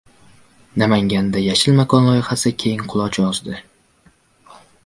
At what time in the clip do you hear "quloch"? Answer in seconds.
2.95-3.23